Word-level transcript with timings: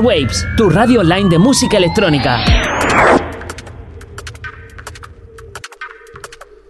Waves, 0.00 0.46
tu 0.56 0.68
radio 0.68 1.00
online 1.00 1.28
de 1.28 1.38
música 1.38 1.76
electrónica. 1.76 2.44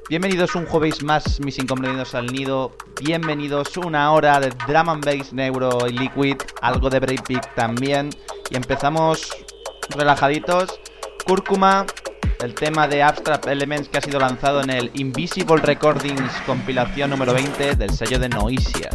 Bienvenidos 0.09 0.55
un 0.55 0.67
jueves 0.67 1.03
más, 1.03 1.41
mis 1.41 1.59
incomprendidos 1.59 2.15
al 2.15 2.27
nido. 2.27 2.77
Bienvenidos 3.03 3.77
una 3.77 4.13
hora 4.13 4.39
de 4.39 4.51
drum 4.67 4.89
and 4.89 5.05
bass, 5.05 5.33
neuro 5.33 5.87
y 5.89 5.93
liquid, 5.93 6.37
algo 6.63 6.91
de 6.91 7.01
breakbeat 7.01 7.55
también. 7.55 8.11
Y 8.51 8.57
empezamos 8.57 9.29
relajaditos. 9.91 10.79
Cúrcuma, 11.27 11.87
el 12.41 12.55
tema 12.55 12.87
de 12.87 13.03
Abstract 13.03 13.47
Elements 13.47 13.89
que 13.89 13.99
ha 13.99 14.03
sido 14.03 14.21
lanzado 14.21 14.63
en 14.63 14.71
el 14.71 14.91
Invisible 14.95 15.57
Recordings 15.57 16.33
compilación 16.47 17.11
número 17.11 17.33
20 17.35 17.77
del 17.77 17.91
sello 17.91 18.19
de 18.19 18.29
Noisia. 18.29 18.91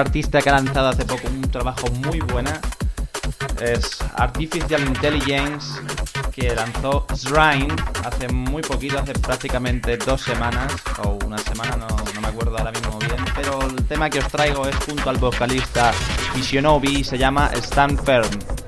Artista 0.00 0.40
que 0.40 0.50
ha 0.50 0.54
lanzado 0.54 0.88
hace 0.88 1.04
poco 1.04 1.28
un 1.28 1.42
trabajo 1.42 1.86
muy 1.90 2.20
buena 2.20 2.60
es 3.60 3.98
Artificial 4.16 4.80
Intelligence, 4.82 5.80
que 6.32 6.54
lanzó 6.54 7.06
Shrine 7.14 7.74
hace 8.04 8.28
muy 8.28 8.62
poquito, 8.62 8.98
hace 8.98 9.12
prácticamente 9.12 9.96
dos 9.98 10.22
semanas, 10.22 10.72
o 11.04 11.18
una 11.26 11.38
semana, 11.38 11.76
no, 11.76 11.86
no, 11.86 12.20
me 12.20 12.28
acuerdo 12.28 12.56
ahora 12.56 12.72
mismo 12.72 12.98
bien, 12.98 13.24
pero 13.34 13.60
el 13.62 13.84
tema 13.86 14.08
que 14.08 14.20
os 14.20 14.28
traigo 14.28 14.66
es 14.66 14.76
junto 14.76 15.10
al 15.10 15.18
vocalista 15.18 15.92
Visionobi, 16.34 17.04
se 17.04 17.18
llama 17.18 17.50
Stand 17.54 18.02
Firm. 18.04 18.59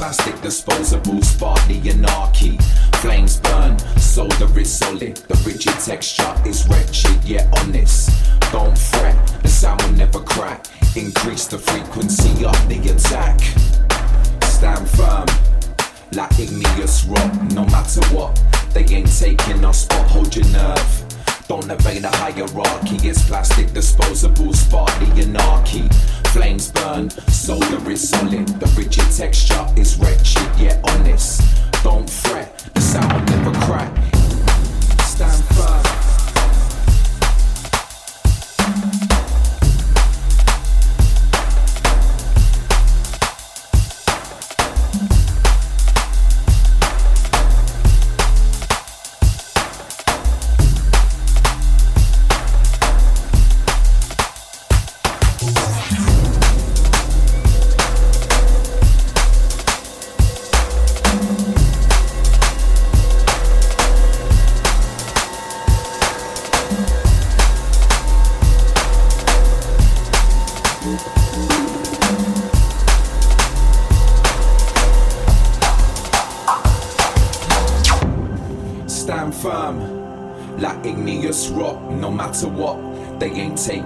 Plastic, 0.00 0.40
disposable, 0.40 1.20
sparkly 1.20 1.78
anarchy. 1.90 2.56
Flames 3.02 3.36
burn, 3.36 3.78
solder 3.98 4.48
is 4.58 4.74
solid. 4.74 5.16
The 5.28 5.34
rigid 5.44 5.78
texture 5.78 6.19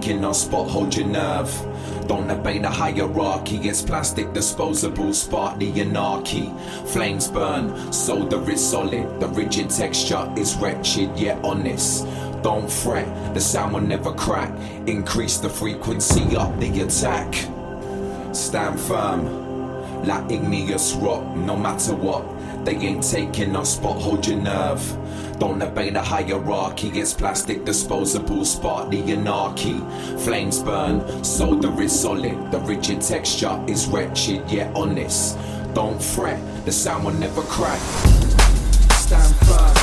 taking 0.04 0.22
our 0.22 0.34
spot, 0.34 0.68
hold 0.68 0.94
your 0.94 1.06
nerve. 1.06 1.50
Don't 2.06 2.30
obey 2.30 2.58
the 2.58 2.68
hierarchy, 2.68 3.56
it's 3.66 3.80
plastic, 3.80 4.34
disposable, 4.34 5.14
spark 5.14 5.58
the 5.58 5.80
anarchy. 5.80 6.52
Flames 6.88 7.28
burn, 7.28 7.90
solder 7.90 8.50
is 8.50 8.62
solid, 8.62 9.18
the 9.18 9.28
rigid 9.28 9.70
texture 9.70 10.30
is 10.36 10.56
wretched 10.56 11.18
yet 11.18 11.42
honest. 11.42 12.06
Don't 12.42 12.70
fret, 12.70 13.08
the 13.32 13.40
sound 13.40 13.72
will 13.72 13.80
never 13.80 14.12
crack. 14.12 14.52
Increase 14.86 15.38
the 15.38 15.48
frequency 15.48 16.36
of 16.36 16.60
the 16.60 16.82
attack. 16.82 17.34
Stand 18.34 18.78
firm, 18.78 20.04
like 20.04 20.30
igneous 20.30 20.92
rock, 20.94 21.24
no 21.34 21.56
matter 21.56 21.94
what. 21.94 22.26
They 22.66 22.76
ain't 22.76 23.02
taking 23.02 23.56
our 23.56 23.64
spot, 23.64 24.02
hold 24.02 24.26
your 24.26 24.38
nerve. 24.38 24.82
Don't 25.38 25.60
obey 25.62 25.90
the 25.90 26.00
hierarchy, 26.00 26.88
it's 26.94 27.12
plastic, 27.12 27.64
disposable, 27.64 28.44
spark 28.44 28.90
the 28.90 29.02
anarchy. 29.12 29.78
Flames 30.19 30.62
burn, 30.62 31.25
solder 31.25 31.82
is 31.82 31.98
solid, 31.98 32.50
the 32.52 32.60
rigid 32.60 33.00
texture 33.00 33.62
is 33.66 33.86
wretched 33.88 34.48
yet 34.50 34.75
honest. 34.76 35.36
Don't 35.75 36.00
fret, 36.00 36.40
the 36.64 36.72
sound 36.72 37.04
will 37.04 37.14
never 37.14 37.42
crack. 37.42 37.81
Stand 38.92 39.34
firm. 39.46 39.74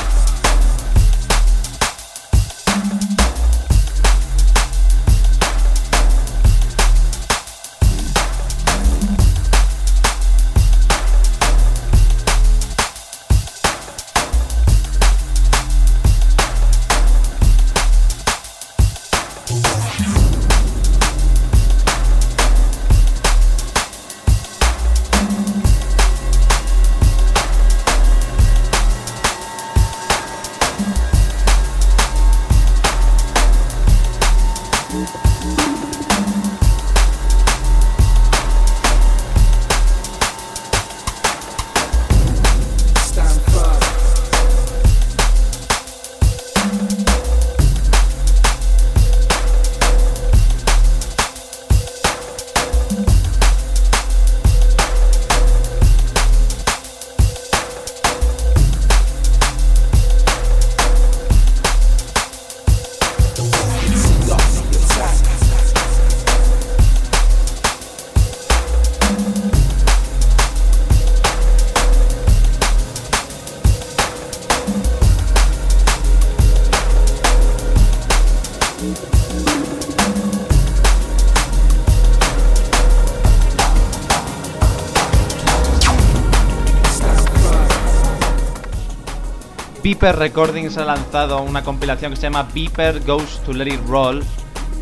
Beeper 90.01 90.17
Recordings 90.17 90.79
ha 90.79 90.85
lanzado 90.85 91.43
una 91.43 91.63
compilación 91.63 92.11
que 92.11 92.15
se 92.15 92.23
llama 92.23 92.47
Beeper 92.55 93.01
Goes 93.05 93.39
to 93.43 93.53
Let 93.53 93.71
It 93.71 93.81
Roll 93.87 94.23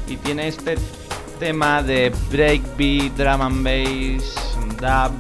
y 0.08 0.16
tiene 0.16 0.48
este 0.48 0.78
tema 1.42 1.84
de 1.84 2.14
breakbeat, 2.32 3.18
drum 3.18 3.42
and 3.42 3.62
bass, 3.62 4.34
dub, 4.80 5.12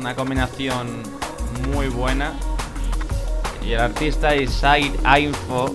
una 0.00 0.16
combinación 0.16 0.88
muy 1.72 1.86
buena. 1.86 2.32
Y 3.64 3.70
el 3.70 3.78
artista 3.78 4.34
es 4.34 4.50
Side 4.50 4.98
Info, 5.20 5.72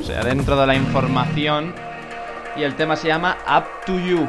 o 0.00 0.02
sea, 0.02 0.24
dentro 0.24 0.58
de 0.58 0.66
la 0.66 0.74
información. 0.74 1.74
Y 2.56 2.62
el 2.62 2.74
tema 2.76 2.96
se 2.96 3.08
llama 3.08 3.36
Up 3.46 3.84
to 3.84 3.98
You. 3.98 4.26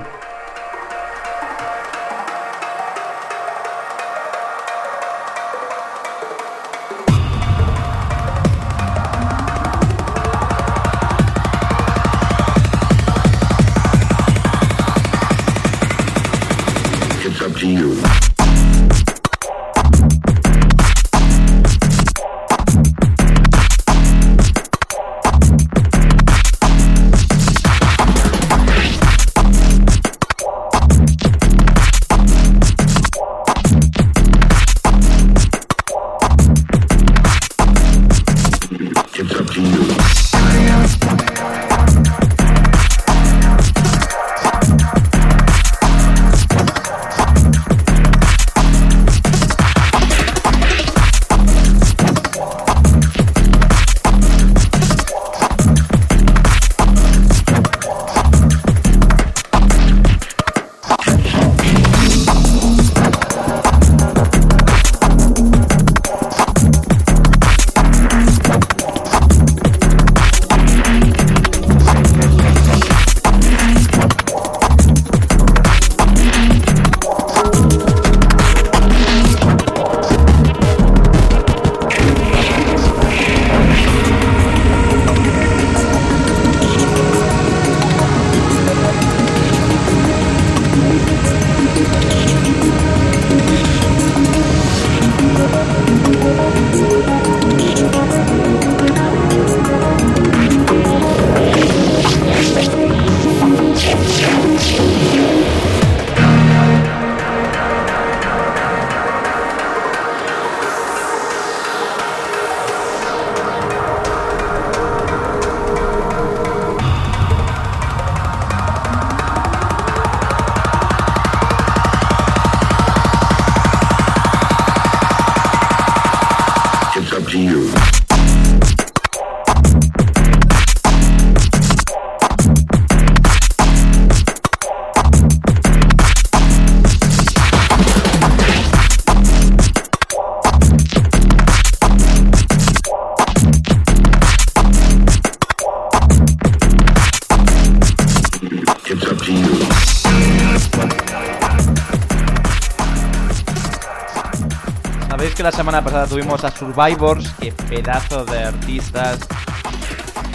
Semana 155.70 155.86
pasada 155.86 156.08
tuvimos 156.08 156.44
a 156.44 156.50
Survivors, 156.50 157.32
que 157.34 157.52
pedazo 157.52 158.26
de 158.26 158.44
artistas. 158.44 159.20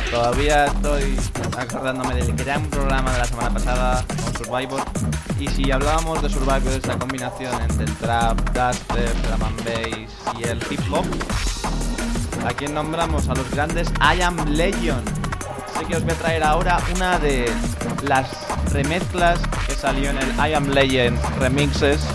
Todavía 0.09 0.67
estoy 0.67 1.19
acordándome 1.59 2.15
del 2.15 2.37
gran 2.37 2.65
programa 2.71 3.11
de 3.11 3.19
la 3.19 3.25
semana 3.25 3.51
pasada 3.51 4.05
con 4.07 4.45
Survivor. 4.45 4.85
Y 5.41 5.49
si 5.49 5.73
hablábamos 5.73 6.23
de 6.23 6.29
Survivor, 6.29 6.69
esa 6.69 6.97
combinación 6.97 7.53
entre 7.63 7.87
el 7.87 7.97
trap, 7.97 8.39
dubstep, 8.51 9.13
drum 9.27 9.43
and 9.43 9.65
bass 9.65 10.39
y 10.39 10.45
el 10.45 10.59
hip 10.71 10.81
hop, 10.93 11.05
aquí 12.47 12.69
nombramos 12.69 13.29
a 13.29 13.35
los 13.35 13.51
grandes 13.51 13.91
I 14.01 14.23
Am 14.23 14.37
Legend. 14.47 15.03
Así 15.75 15.85
que 15.87 15.97
os 15.97 16.05
voy 16.05 16.13
a 16.13 16.17
traer 16.17 16.45
ahora 16.45 16.79
una 16.95 17.19
de 17.19 17.53
las 18.05 18.31
remezclas 18.73 19.41
que 19.67 19.75
salió 19.75 20.11
en 20.11 20.19
el 20.19 20.29
I 20.37 20.55
Am 20.55 20.69
Legend 20.69 21.19
Remixes 21.41 22.07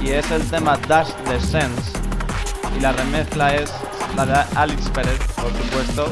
y 0.00 0.10
es 0.10 0.30
el 0.30 0.48
tema 0.48 0.76
Dust 0.76 1.18
the 1.24 1.40
Sense 1.40 2.01
y 2.76 2.80
la 2.80 2.92
remezcla 2.92 3.54
es 3.54 3.70
la 4.16 4.26
de 4.26 4.44
Alex 4.56 4.90
Pérez, 4.90 5.18
por 5.36 5.52
supuesto. 5.52 6.06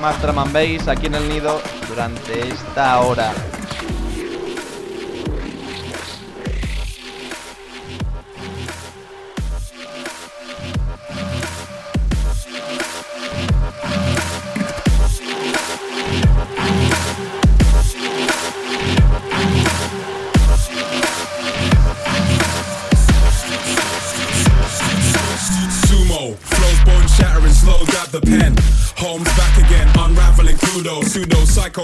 Más 0.00 0.20
drum 0.22 0.38
aquí 0.38 1.06
en 1.06 1.14
el 1.14 1.28
nido 1.28 1.60
durante 1.88 2.48
esta 2.48 3.00
hora. 3.00 3.32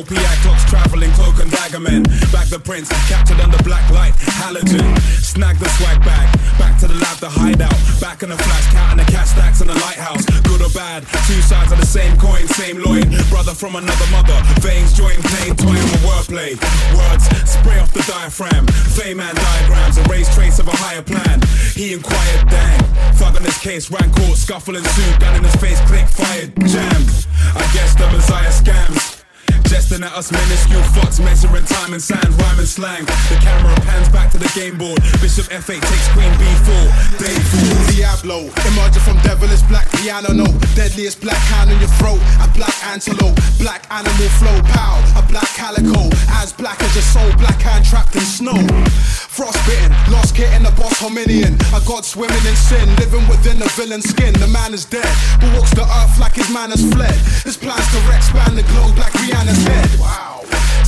PI 0.02 0.34
clocks 0.42 0.64
traveling, 0.66 1.10
cloak 1.12 1.38
and 1.38 1.50
dagger 1.52 1.78
men. 1.78 2.02
Back 2.34 2.50
the 2.50 2.58
prince, 2.58 2.88
captured 3.06 3.38
under 3.38 3.62
black 3.62 3.86
light, 3.90 4.14
halogen. 4.42 4.98
Snag 5.22 5.56
the 5.58 5.68
swag 5.78 6.02
bag, 6.02 6.26
back 6.58 6.80
to 6.80 6.88
the 6.88 6.98
lab, 6.98 7.18
the 7.18 7.30
hideout. 7.30 7.78
Back 8.00 8.24
in 8.24 8.30
the 8.30 8.36
flash, 8.36 8.66
counting 8.74 9.04
the 9.04 9.12
cash 9.12 9.30
stacks 9.30 9.60
in 9.60 9.68
the 9.68 9.78
lighthouse. 9.86 10.26
Good 10.42 10.62
or 10.62 10.72
bad, 10.74 11.06
two 11.30 11.38
sides 11.46 11.70
of 11.70 11.78
the 11.78 11.86
same 11.86 12.18
coin, 12.18 12.48
same 12.58 12.82
loin. 12.82 13.06
Brother 13.30 13.54
from 13.54 13.76
another 13.76 14.08
mother, 14.10 14.34
veins 14.58 14.98
join, 14.98 15.14
plain 15.30 15.54
toying 15.54 15.86
with 15.94 16.02
wordplay. 16.02 16.58
Words 16.98 17.30
spray 17.46 17.78
off 17.78 17.94
the 17.94 18.02
diaphragm, 18.10 18.66
fame 18.98 19.20
and 19.20 19.36
diagrams, 19.36 19.98
erase 19.98 20.32
trace 20.34 20.58
of 20.58 20.66
a 20.66 20.74
higher 20.74 21.02
plan. 21.02 21.38
He 21.78 21.94
inquired, 21.94 22.50
dang, 22.50 22.82
thug 23.14 23.36
on 23.36 23.44
his 23.46 23.58
case, 23.58 23.90
ran 23.90 24.10
court, 24.10 24.38
scuffle 24.38 24.74
ensued, 24.74 25.20
gun 25.20 25.36
in 25.36 25.44
his 25.44 25.54
face, 25.56 25.78
click, 25.86 26.08
fired, 26.08 26.50
jammed. 26.66 27.10
I 27.54 27.62
guess 27.70 27.94
the 27.94 28.10
Messiah 28.10 28.50
scams. 28.50 29.23
Jesting 29.74 30.04
at 30.06 30.14
us 30.14 30.30
minuscule 30.30 30.86
fucks, 30.94 31.18
measuring 31.18 31.66
time 31.66 31.94
and 31.94 32.00
sand, 32.00 32.30
rhyming 32.38 32.64
slang. 32.64 33.02
The 33.26 33.34
camera 33.42 33.74
pans 33.82 34.08
back 34.08 34.30
to 34.30 34.38
the 34.38 34.46
game 34.54 34.78
board. 34.78 35.02
Bishop 35.18 35.50
F8 35.50 35.82
takes 35.82 36.08
Queen 36.14 36.30
B4. 36.38 37.18
Day 37.18 37.34
four. 37.50 37.74
Diablo, 37.90 38.46
emerging 38.70 39.02
from 39.02 39.18
devilish 39.26 39.66
black 39.66 39.90
piano 39.98 40.30
note, 40.30 40.54
deadliest 40.78 41.20
black 41.20 41.42
hand 41.50 41.74
in 41.74 41.78
your 41.82 41.90
throat, 41.98 42.22
a 42.38 42.46
black 42.54 42.70
antelope, 42.86 43.34
black 43.58 43.82
animal 43.90 44.30
flow, 44.38 44.54
pow, 44.70 44.94
a 45.18 45.22
black 45.26 45.50
calico, 45.58 46.06
as 46.38 46.52
black 46.54 46.80
as 46.80 46.94
your 46.94 47.02
soul, 47.02 47.26
black 47.34 47.58
hand 47.58 47.84
trapped 47.84 48.14
in 48.14 48.22
snow. 48.22 48.54
Frostbitten, 49.34 49.90
lost 50.14 50.23
kit 50.34 50.52
in 50.52 50.62
the 50.64 50.70
boss 50.72 50.98
hominian, 51.00 51.54
a 51.70 51.80
god 51.86 52.04
swimming 52.04 52.44
in 52.44 52.56
sin, 52.56 52.86
living 52.96 53.26
within 53.28 53.62
a 53.62 53.68
villain's 53.78 54.08
skin. 54.10 54.34
The 54.34 54.48
man 54.48 54.74
is 54.74 54.84
dead, 54.84 55.06
but 55.40 55.54
walks 55.54 55.72
the 55.72 55.86
earth 55.86 56.18
like 56.18 56.34
his 56.34 56.50
man 56.52 56.70
has 56.70 56.82
fled. 56.92 57.14
His 57.46 57.56
plans 57.56 57.86
to 57.94 58.00
expand 58.14 58.58
the 58.58 58.64
globe 58.74 58.98
like 58.98 59.12
Rihanna's 59.12 59.62
head. 59.64 60.00
Wow. 60.00 60.43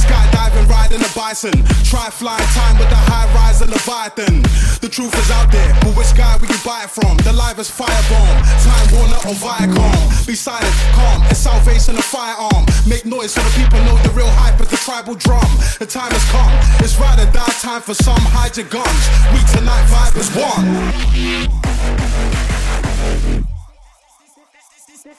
Skydiving, 0.07 0.69
riding 0.69 1.03
a 1.03 1.11
bison. 1.15 1.65
Try 1.85 2.11
flying 2.11 2.47
time 2.55 2.79
with 2.79 2.89
the 2.89 2.97
high 2.97 3.27
rise 3.35 3.61
and 3.61 3.71
Leviathan. 3.71 4.43
The 4.81 4.89
truth 4.89 5.15
is 5.19 5.31
out 5.31 5.51
there, 5.51 5.75
but 5.83 5.97
which 5.97 6.15
guy 6.15 6.37
will 6.39 6.49
you 6.49 6.59
buy 6.65 6.85
it 6.85 6.91
from? 6.91 7.17
The 7.27 7.33
live 7.33 7.59
is 7.59 7.71
firebomb. 7.71 8.37
Time 8.63 8.87
Warner 8.95 9.21
or 9.27 9.35
Viacom. 9.35 10.27
Be 10.27 10.35
silent, 10.35 10.75
calm, 10.95 11.23
and 11.23 11.37
salvation 11.37 11.97
a 11.97 12.03
firearm. 12.03 12.67
Make 12.87 13.05
noise 13.05 13.33
so 13.33 13.41
the 13.43 13.51
people 13.59 13.81
know 13.85 13.97
the 14.03 14.11
real 14.11 14.31
hype 14.31 14.61
is 14.61 14.69
the 14.69 14.77
tribal 14.77 15.15
drum. 15.15 15.51
The 15.79 15.87
time 15.87 16.13
has 16.13 16.25
come. 16.31 16.53
It's 16.85 16.99
ride 16.99 17.19
or 17.19 17.31
die 17.33 17.57
time 17.61 17.83
for 17.83 17.95
some. 17.95 18.23
Hide 18.31 18.57
your 18.57 18.67
guns. 18.67 19.03
We 19.35 19.41
tonight 19.51 19.87
vibe 19.91 20.17
is 20.23 20.31
one. 20.35 20.67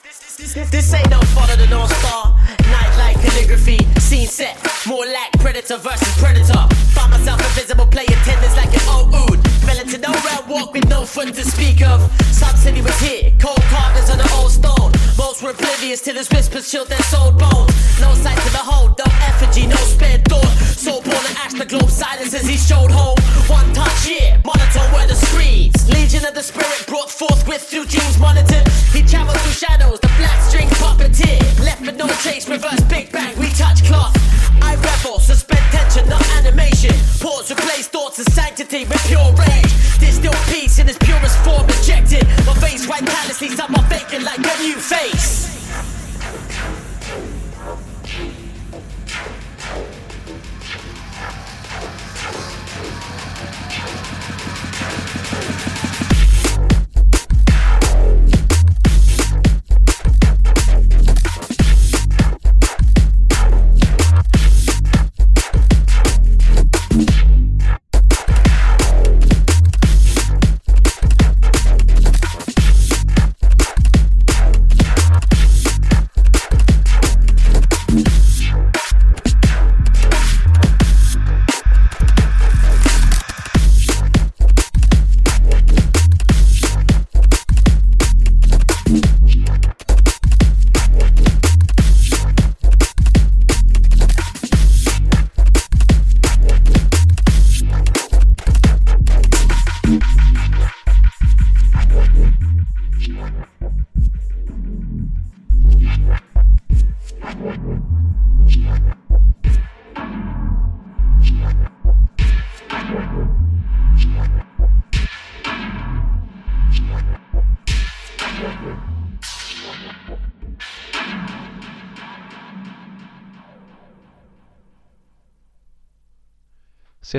This 0.08 0.94
ain't 0.94 1.10
no 1.10 1.20
follow 1.36 1.54
the 1.56 1.66
North 1.66 1.94
Star. 1.98 2.34
Night 2.70 2.96
like 2.96 3.20
calligraphy, 3.20 3.76
scene 4.00 4.26
set. 4.26 4.56
More 4.86 5.04
like 5.04 5.32
predator 5.38 5.76
versus 5.76 6.16
predator. 6.16 6.64
Find 6.96 7.10
myself 7.10 7.40
invisible, 7.40 7.86
play 7.86 8.06
attendance 8.06 8.56
like 8.56 8.72
an 8.72 8.80
old 8.88 9.14
ood. 9.14 9.38
Fell 9.68 9.78
into 9.78 9.98
no 9.98 10.08
round 10.08 10.48
walk 10.48 10.72
with 10.72 10.88
no 10.88 11.04
foot 11.04 11.34
to 11.34 11.44
speak 11.44 11.82
of. 11.82 12.00
Some 12.32 12.56
city 12.56 12.80
was 12.80 12.98
here, 13.00 13.32
cold 13.38 13.60
carvings 13.68 14.08
on 14.08 14.16
the 14.16 14.30
old 14.40 14.50
stone. 14.50 14.92
Most 15.18 15.42
were 15.42 15.50
oblivious 15.50 16.00
till 16.00 16.14
his 16.14 16.30
whispers 16.30 16.70
chilled 16.70 16.88
their 16.88 17.04
soul 17.12 17.32
bones. 17.32 17.74
No 18.00 18.14
sight 18.14 18.38
to 18.38 18.50
behold, 18.50 18.96
no 18.98 19.04
effigy, 19.28 19.66
no 19.66 19.76
spare 19.76 20.18
thought. 20.24 20.56
Soul 20.72 21.02
born 21.02 21.20
and 21.28 21.36
ash 21.36 21.52
the 21.52 21.66
globe 21.66 21.90
silence 21.90 22.32
as 22.32 22.46
he 22.46 22.56
showed 22.56 22.90
home. 22.90 23.18
One 23.46 23.70
touch, 23.74 24.08
yeah, 24.08 24.40
monitor 24.42 24.80
where 24.94 25.06
the 25.06 25.16
screens. 25.16 25.76
Legion 25.90 26.24
of 26.24 26.34
the 26.34 26.42
spirit 26.42 26.86
brought 26.86 27.10
forth 27.10 27.46
with 27.46 27.62
through 27.62 27.86
dreams 27.86 28.18
monitored. 28.18 28.66
He 28.92 29.02
traveled 29.02 29.36
through 29.40 29.52
shadows, 29.52 29.97
the 30.00 30.08
black 30.18 30.40
string 30.42 30.68
puppeteer. 30.80 31.40
Left 31.64 31.80
with 31.80 31.96
no 31.96 32.06
trace, 32.22 32.48
reverse 32.48 32.80
big 32.84 33.10
bang, 33.12 33.36
we 33.38 33.48
touch 33.50 33.84
cloth. 33.84 34.14
I 34.62 34.74
revel, 34.76 35.18
suspend 35.20 35.64
tension, 35.70 36.08
not 36.08 36.22
animation. 36.36 36.94
Pause, 37.20 37.52
replace 37.52 37.88
thoughts 37.88 38.18
of 38.18 38.26
sanctity 38.32 38.84
with 38.84 39.02
pure 39.06 39.32
rage. 39.34 39.72
Distill 39.98 40.34
peace 40.52 40.78
in 40.78 40.88
its 40.88 40.98
purest 40.98 41.38
form, 41.44 41.66
rejected. 41.66 42.26
My 42.46 42.54
face 42.54 42.86
white 42.86 43.06
callously, 43.06 43.48
some 43.48 43.74
are 43.74 43.84
faking 43.84 44.24
like 44.24 44.38
a 44.38 44.62
new 44.62 44.76
face. 44.76 45.57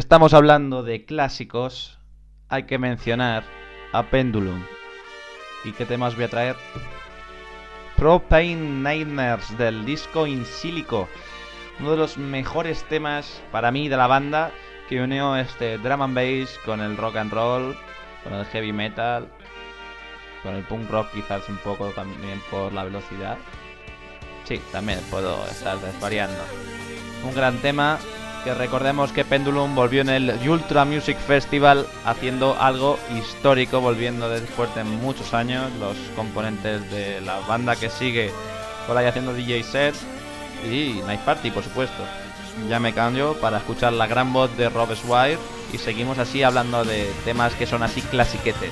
Estamos 0.09 0.33
hablando 0.33 0.81
de 0.81 1.05
clásicos, 1.05 1.99
hay 2.47 2.63
que 2.63 2.79
mencionar 2.79 3.43
a 3.93 4.09
Pendulum. 4.09 4.65
¿Y 5.63 5.71
qué 5.73 5.85
temas 5.85 6.15
voy 6.15 6.23
a 6.23 6.29
traer? 6.29 6.55
Propane 7.95 8.55
Nightmares 8.55 9.55
del 9.59 9.85
disco 9.85 10.25
In 10.25 10.45
Silico. 10.45 11.07
Uno 11.79 11.91
de 11.91 11.97
los 11.97 12.17
mejores 12.17 12.83
temas 12.85 13.39
para 13.51 13.69
mí 13.69 13.87
de 13.87 13.97
la 13.97 14.07
banda 14.07 14.49
que 14.89 14.99
unió 14.99 15.35
este 15.35 15.77
drum 15.77 16.01
and 16.01 16.15
bass 16.15 16.59
con 16.65 16.81
el 16.81 16.97
rock 16.97 17.17
and 17.17 17.31
roll, 17.31 17.77
con 18.23 18.33
el 18.33 18.45
heavy 18.45 18.73
metal. 18.73 19.27
Con 20.41 20.55
el 20.55 20.63
punk 20.63 20.89
rock 20.89 21.11
quizás 21.13 21.47
un 21.49 21.57
poco 21.57 21.89
también 21.89 22.41
por 22.49 22.73
la 22.73 22.83
velocidad. 22.83 23.37
Sí, 24.45 24.59
también 24.71 25.01
puedo 25.11 25.45
estar 25.45 25.77
desvariando. 25.77 26.43
Un 27.23 27.35
gran 27.35 27.59
tema 27.59 27.99
que 28.43 28.53
recordemos 28.53 29.11
que 29.11 29.25
Pendulum 29.25 29.75
volvió 29.75 30.01
en 30.01 30.09
el 30.09 30.49
Ultra 30.49 30.85
Music 30.85 31.17
Festival 31.17 31.85
haciendo 32.05 32.55
algo 32.59 32.97
histórico, 33.17 33.81
volviendo 33.81 34.29
después 34.29 34.73
de 34.75 34.83
muchos 34.83 35.33
años 35.33 35.71
los 35.79 35.95
componentes 36.15 36.89
de 36.91 37.21
la 37.21 37.39
banda 37.41 37.75
que 37.75 37.89
sigue 37.89 38.31
por 38.87 38.97
ahí 38.97 39.05
haciendo 39.05 39.33
DJ 39.33 39.63
sets 39.63 39.99
y 40.65 41.01
Night 41.05 41.21
Party, 41.21 41.51
por 41.51 41.63
supuesto. 41.63 42.03
Ya 42.67 42.79
me 42.79 42.93
cambio 42.93 43.33
para 43.35 43.57
escuchar 43.57 43.93
la 43.93 44.07
gran 44.07 44.33
voz 44.33 44.55
de 44.57 44.69
Rob 44.69 44.95
Swire 44.95 45.37
y 45.71 45.77
seguimos 45.77 46.17
así 46.17 46.43
hablando 46.43 46.83
de 46.83 47.09
temas 47.25 47.53
que 47.53 47.65
son 47.65 47.83
así 47.83 48.01
clasiquetes. 48.01 48.71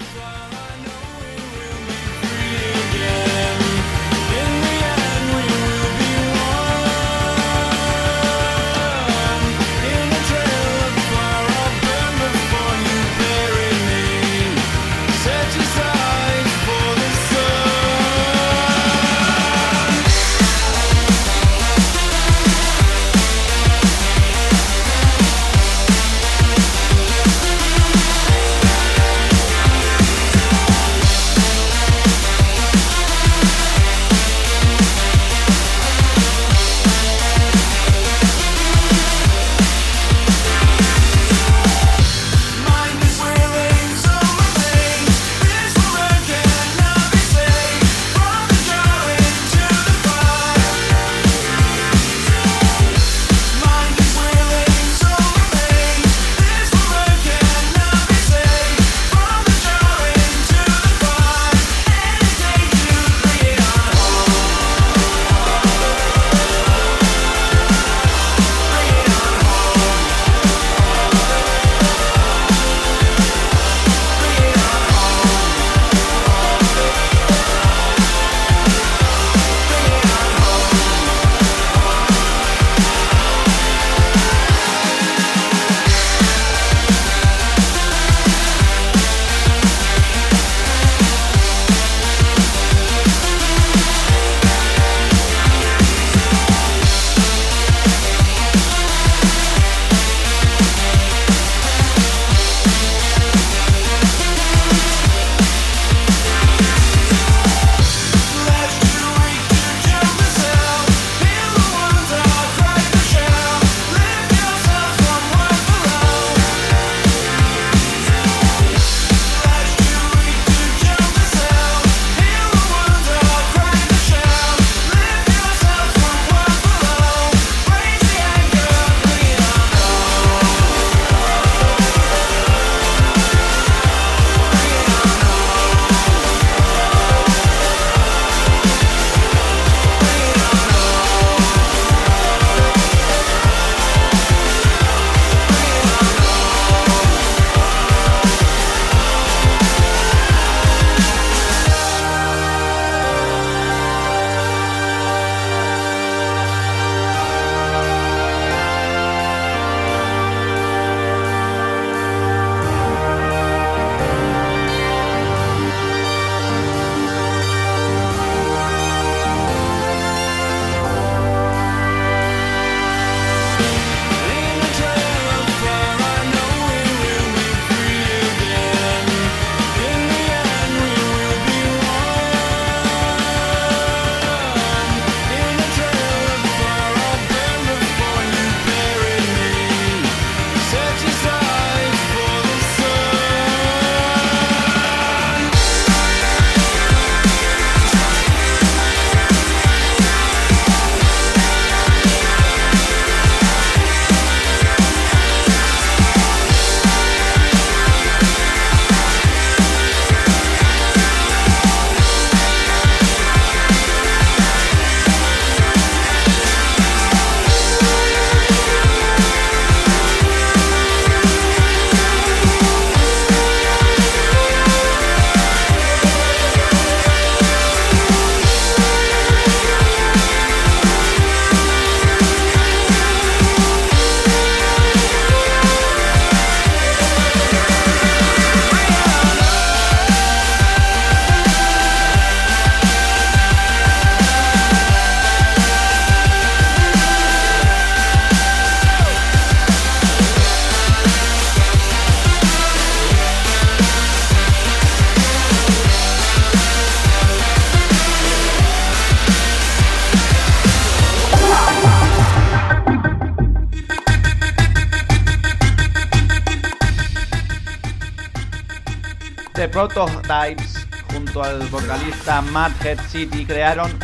Prototypes 270.28 270.88
junto 271.14 271.42
al 271.42 271.60
vocalista 271.68 272.42
Matt 272.42 272.84
Head 272.84 273.00
City 273.08 273.46
crearon 273.46 273.98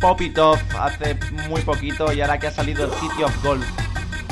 Pop 0.00 0.20
It 0.22 0.38
Off 0.38 0.60
hace 0.74 1.18
muy 1.48 1.60
poquito 1.62 2.12
y 2.12 2.22
ahora 2.22 2.38
que 2.38 2.46
ha 2.46 2.50
salido 2.50 2.84
el 2.86 2.90
City 2.92 3.22
of 3.22 3.44
Gold 3.44 3.64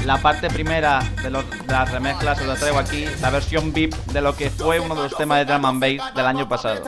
la 0.05 0.19
parte 0.19 0.49
primera 0.49 1.01
de, 1.23 1.31
los, 1.31 1.45
las 1.67 1.91
remezclas 1.91 2.39
os 2.41 2.47
la 2.47 2.57
traigo 2.57 2.79
aquí, 2.79 3.07
la 3.21 3.31
versión 3.31 3.73
VIP 3.73 3.95
de 3.95 4.21
lo 4.21 4.37
que 4.37 4.51
fue 4.51 4.79
uno 4.79 4.95
de 4.95 5.03
los 5.05 5.17
temas 5.17 5.39
de 5.39 5.45
drum 5.47 5.65
and 5.65 5.81
bass 5.81 6.15
del 6.15 6.27
año 6.27 6.49
pasado. 6.49 6.83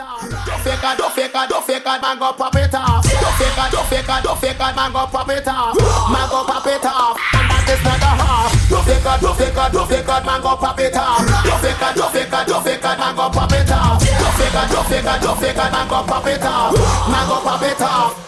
it's 7.69 7.83
not 7.83 8.01
a 8.01 8.11
half. 8.17 8.51
Do 8.69 8.77
fake 8.83 9.05
out, 9.05 9.19
do 9.19 9.33
fake 9.33 9.57
out, 9.57 9.71
do 9.71 9.85
fake 9.85 10.09
out, 10.09 10.25
man, 10.25 10.41
go 10.41 10.55
pop 10.55 10.79
it 10.79 10.95
off. 10.95 11.23
Do 11.43 11.53
fake 11.63 11.81
out, 11.81 11.95
do 11.95 12.03
fake 12.09 12.33
out, 12.33 12.47
do 12.47 12.59
fake 12.61 12.85
out, 12.85 12.97
man, 12.99 13.15
go 13.15 13.29
pop 13.29 13.51
it 13.51 13.71
off. 13.71 13.99
Do 13.99 14.27
fake 14.39 14.55
out, 14.55 14.69
do 14.71 14.81
fake 14.87 15.05
out, 15.05 15.21
do 15.21 15.31
fake 15.35 15.57
out, 15.57 15.71
man, 15.71 15.87
go 15.87 16.03
pop 16.03 16.27
it 16.27 16.43
off. 16.43 16.71
Man, 17.09 17.27
go 17.27 17.37
pop 17.43 17.61
it 17.63 17.81
off. 17.81 18.27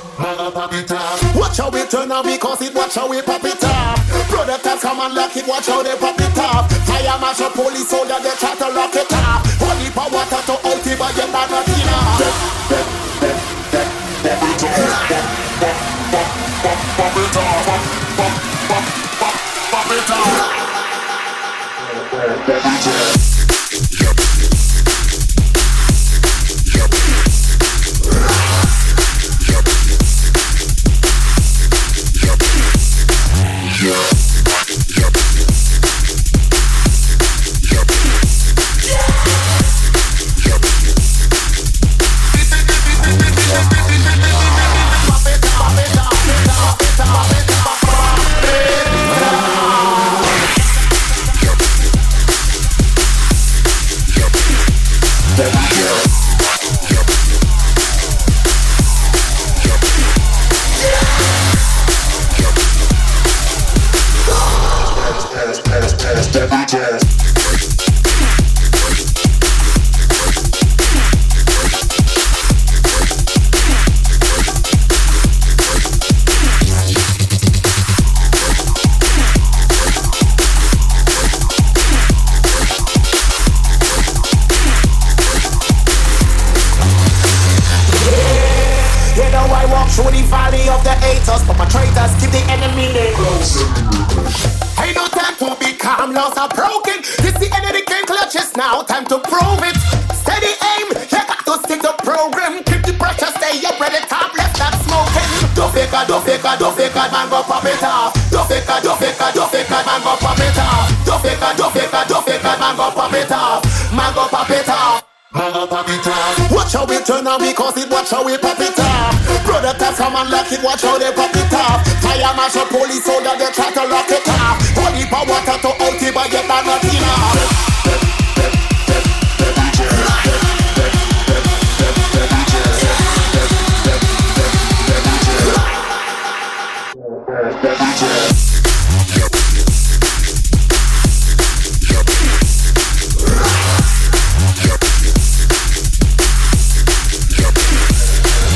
Watch 1.34 1.58
how 1.58 1.70
we 1.70 1.86
turn 1.86 2.12
and 2.12 2.26
we 2.26 2.38
cause 2.38 2.62
it, 2.62 2.76
watch 2.76 2.96
how 2.96 3.08
we 3.10 3.22
pop 3.22 3.44
it 3.46 3.64
up. 3.64 3.98
Productors 4.28 4.82
come 4.82 5.00
and 5.00 5.16
lock 5.16 5.36
it, 5.38 5.48
watch 5.48 5.68
how 5.68 5.82
they 5.82 5.96
pop 5.96 6.20
it 6.20 6.38
up. 6.38 6.70
Fire 6.84 7.20
mash 7.22 7.40
up, 7.40 7.54
police 7.54 7.88
soldier, 7.88 8.20
they 8.22 8.36
try 8.36 8.54
to 8.56 8.68
lock 8.68 8.96
it 8.96 9.12
up. 9.14 9.48
Holy 9.64 9.90
power 9.92 10.12
water 10.12 10.42
to 10.44 10.54
out 10.60 10.88
it, 10.88 11.00
but 11.00 11.16
you're 11.16 11.32
not 11.32 11.48
enough. 11.48 12.20
Pop 16.98 17.18
it 17.18 17.38
up. 17.38 17.89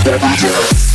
Step 0.03 0.92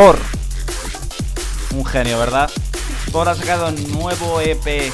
Sport. 0.00 0.22
Un 1.74 1.84
genio, 1.84 2.18
¿verdad? 2.18 2.50
Sport 3.06 3.28
ha 3.28 3.34
sacado 3.34 3.68
un 3.68 3.92
nuevo 3.92 4.40
EP 4.40 4.90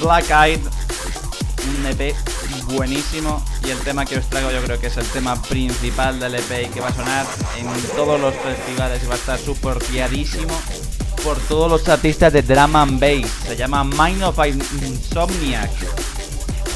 Black 0.00 0.30
Eyed. 0.30 0.60
Un 1.78 1.86
EP 1.86 2.16
buenísimo. 2.68 3.44
Y 3.62 3.72
el 3.72 3.78
tema 3.80 4.06
que 4.06 4.16
os 4.16 4.26
traigo 4.30 4.50
yo 4.50 4.62
creo 4.62 4.80
que 4.80 4.86
es 4.86 4.96
el 4.96 5.04
tema 5.08 5.36
principal 5.42 6.18
del 6.18 6.36
EP 6.36 6.64
y 6.64 6.68
que 6.70 6.80
va 6.80 6.88
a 6.88 6.94
sonar 6.94 7.26
en 7.58 7.66
todos 7.94 8.18
los 8.18 8.34
festivales 8.36 9.02
y 9.04 9.06
va 9.06 9.16
a 9.16 9.18
estar 9.18 9.38
superfiadísimo 9.38 10.58
por 11.22 11.36
todos 11.40 11.70
los 11.70 11.86
artistas 11.90 12.32
de 12.32 12.40
Drama 12.40 12.80
and 12.80 12.98
Bass. 12.98 13.30
Se 13.46 13.54
llama 13.54 13.84
Mind 13.84 14.22
of 14.22 14.38
Insomniac. 14.46 15.70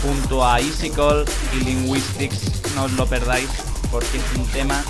Junto 0.03 0.47
a 0.47 0.61
Easy 0.61 0.91
Call 0.91 1.25
y 1.55 1.65
Linguistics. 1.65 2.61
No 2.75 2.85
os 2.85 2.93
lo 2.93 3.07
perdáis 3.07 3.49
porque 3.91 4.19
es 4.19 4.39
un 4.39 4.45
tema 4.49 4.85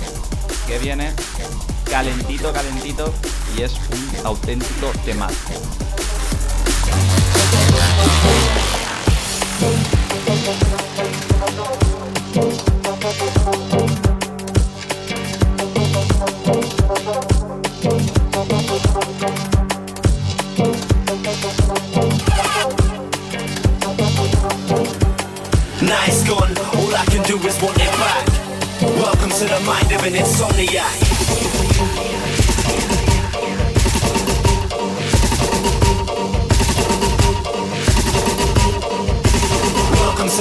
que 0.71 0.79
viene 0.79 1.11
calentito, 1.89 2.53
calentito 2.53 3.13
y 3.57 3.63
es 3.63 3.73
un 3.73 4.25
auténtico 4.25 4.89
temazo. 5.03 5.35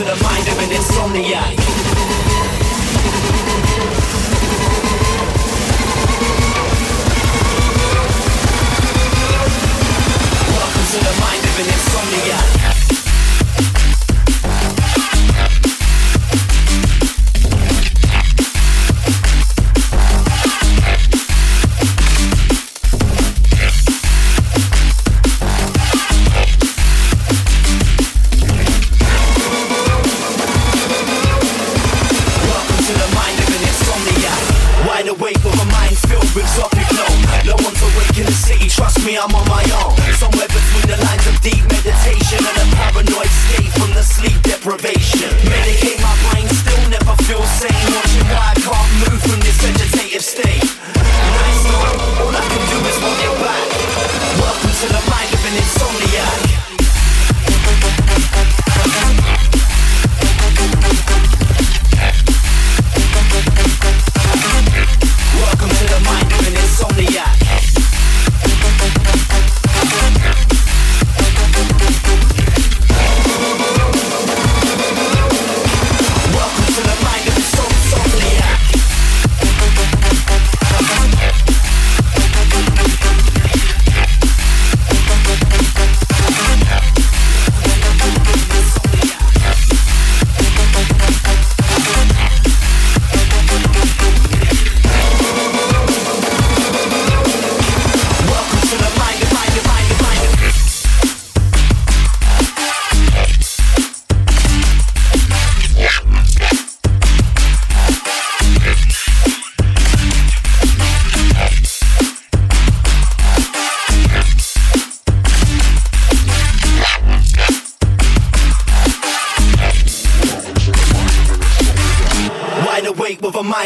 The 0.04 0.24
mind 0.24 0.48
of 0.48 0.58
an 0.58 0.70
insomniac. 0.70 1.56
Welcome 10.56 10.86
to 10.86 10.98
the 11.04 11.20
mind 11.20 11.44
of 11.44 11.60
an 11.60 11.66
insomniac. 11.66 12.79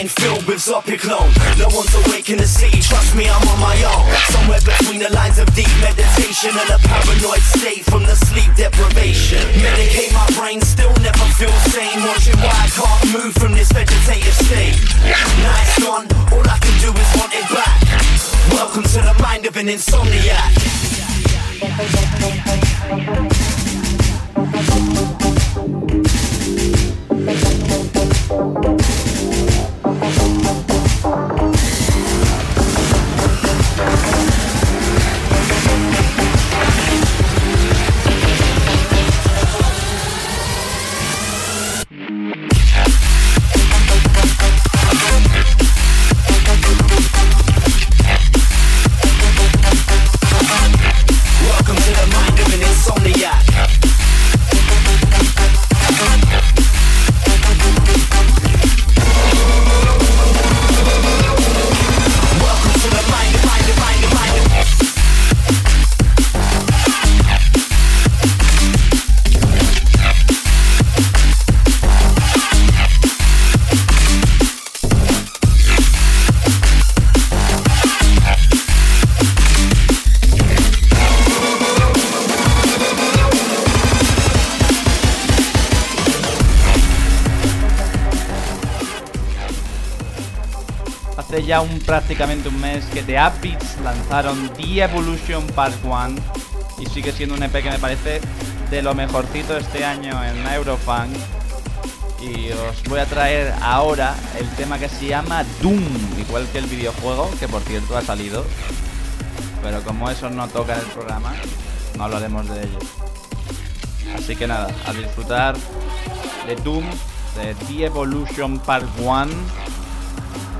Filled 0.08 0.44
with 0.46 0.58
Zopiclone. 0.58 1.30
No 1.58 1.68
one's 1.70 1.94
awake 2.04 2.28
in 2.30 2.38
the 2.38 2.46
city, 2.46 2.80
trust 2.80 3.14
me, 3.14 3.28
I'm 3.28 3.40
on 3.48 3.60
my 3.60 3.76
own. 3.84 4.04
Somewhere 4.32 4.60
between 4.60 5.00
the 5.00 5.10
lines 5.10 5.38
of 5.38 5.46
deep 5.54 5.70
meditation 5.80 6.50
and 6.50 6.70
a 6.70 6.78
paranoid 6.82 7.40
state 7.40 7.84
from 7.84 8.02
the 8.04 8.16
sleep 8.16 8.50
deprivation. 8.56 9.40
Medicate 9.62 10.12
my 10.12 10.26
brain, 10.36 10.60
still 10.60 10.92
never 11.00 11.26
feel 11.38 11.52
sane. 11.70 12.00
Watching 12.04 12.36
why 12.42 12.52
I 12.52 12.68
can't 12.74 13.04
move 13.16 13.34
from 13.34 13.52
this 13.52 13.70
vegetative 13.72 14.34
state. 14.44 14.76
Nights 15.42 15.78
gone, 15.80 16.06
all 16.32 16.44
I 16.44 16.58
can 16.58 16.74
do 16.82 16.90
is 16.90 17.10
want 17.16 17.32
it 17.32 17.46
back. 17.54 17.80
Welcome 18.52 18.84
to 18.84 19.00
the 19.00 19.14
mind 19.22 19.46
of 19.46 19.56
an 19.56 19.68
insomniac. 19.68 20.52
Prácticamente 91.84 92.48
un 92.48 92.60
mes 92.60 92.84
que 92.86 93.02
The 93.02 93.18
Upbeats 93.20 93.80
lanzaron 93.82 94.48
The 94.56 94.82
Evolution 94.82 95.46
Part 95.48 95.74
1 95.84 96.16
y 96.78 96.86
sigue 96.86 97.12
siendo 97.12 97.34
un 97.34 97.42
EP 97.42 97.52
que 97.52 97.70
me 97.70 97.78
parece 97.78 98.20
de 98.70 98.82
lo 98.82 98.94
mejorcito 98.94 99.56
este 99.56 99.84
año 99.84 100.22
en 100.24 100.46
Eurofunk. 100.46 101.14
Y 102.20 102.50
os 102.52 102.82
voy 102.88 103.00
a 103.00 103.06
traer 103.06 103.52
ahora 103.60 104.14
el 104.38 104.48
tema 104.56 104.78
que 104.78 104.88
se 104.88 105.06
llama 105.06 105.44
Doom, 105.60 105.84
igual 106.18 106.46
que 106.52 106.58
el 106.58 106.66
videojuego, 106.66 107.30
que 107.38 107.48
por 107.48 107.60
cierto 107.62 107.96
ha 107.96 108.02
salido. 108.02 108.44
Pero 109.62 109.82
como 109.82 110.10
eso 110.10 110.30
no 110.30 110.48
toca 110.48 110.74
el 110.74 110.86
programa, 110.86 111.34
no 111.98 112.04
hablaremos 112.04 112.48
de 112.48 112.62
ello. 112.62 112.78
Así 114.16 114.36
que 114.36 114.46
nada, 114.46 114.68
a 114.86 114.92
disfrutar 114.92 115.54
de 116.46 116.56
Doom, 116.56 116.84
de 117.36 117.54
The 117.66 117.84
Evolution 117.86 118.58
Part 118.58 118.86
1 118.98 119.26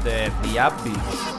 de 0.04 0.30
The 0.42 0.60
Upbeats. 0.60 1.33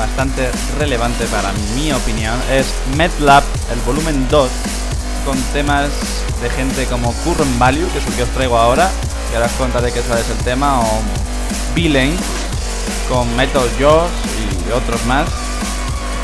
Bastante 0.00 0.50
relevante 0.78 1.26
para 1.26 1.52
mi 1.74 1.92
opinión 1.92 2.40
es 2.50 2.66
MedLab, 2.96 3.44
el 3.70 3.80
volumen 3.80 4.26
2, 4.30 4.50
con 5.26 5.36
temas 5.52 5.90
de 6.40 6.48
gente 6.48 6.86
como 6.86 7.12
Current 7.22 7.58
Value, 7.58 7.86
que 7.92 7.98
es 7.98 8.06
el 8.06 8.14
que 8.14 8.22
os 8.22 8.30
traigo 8.30 8.56
ahora, 8.56 8.90
y 9.30 9.34
ahora 9.34 9.46
os 9.46 9.52
contaré 9.52 9.92
qué 9.92 9.98
es 9.98 10.06
el 10.06 10.38
tema, 10.42 10.80
o 10.80 11.02
Villain, 11.74 12.16
con 13.10 13.36
Metal 13.36 13.68
Jaws 13.78 14.10
y 14.38 14.72
otros 14.72 15.04
más. 15.04 15.28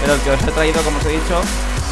Pero 0.00 0.14
el 0.14 0.20
que 0.20 0.30
os 0.30 0.42
he 0.42 0.52
traído, 0.52 0.80
como 0.82 0.96
os 0.96 1.04
he 1.04 1.10
dicho, 1.10 1.42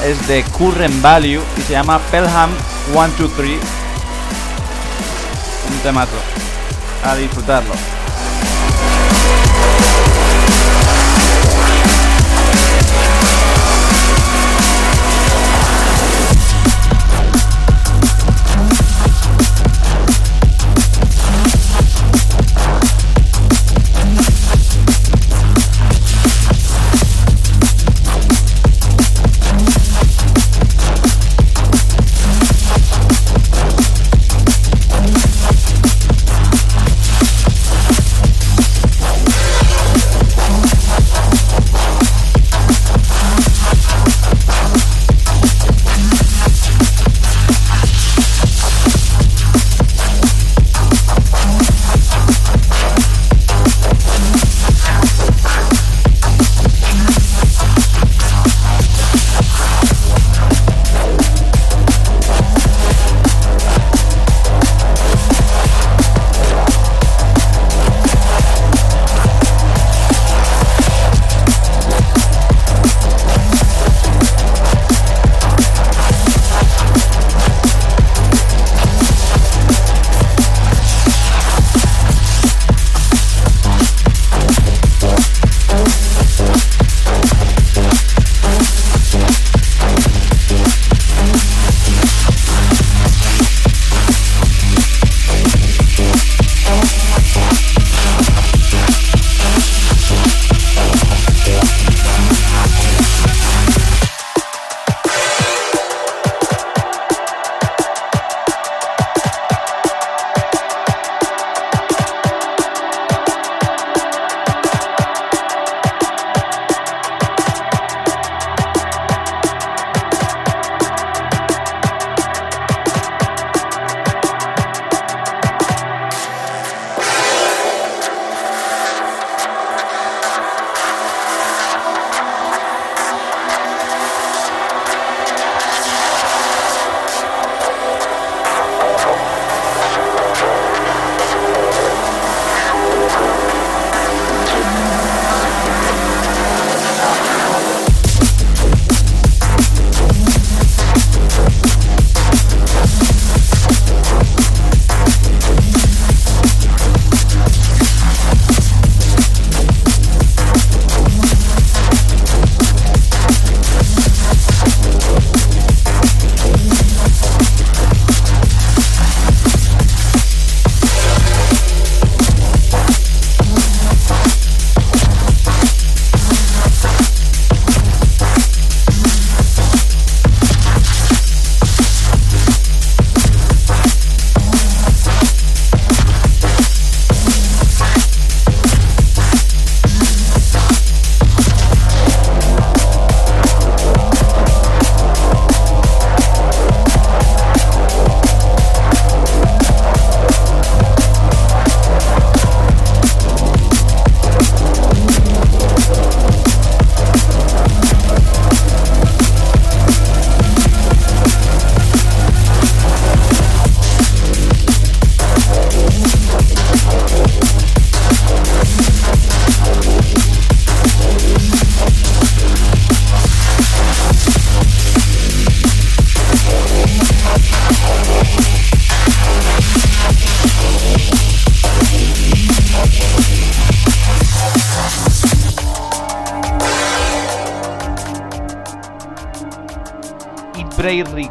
es 0.07 0.26
de 0.26 0.43
Current 0.57 1.03
Value 1.03 1.43
y 1.59 1.61
se 1.61 1.72
llama 1.72 1.99
Pelham 2.11 2.51
123. 2.95 3.61
Un 5.70 5.78
temazo. 5.82 6.16
A 7.05 7.14
disfrutarlo. 7.14 7.74